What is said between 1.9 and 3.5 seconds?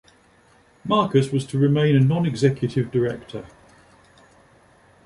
a non-executive director.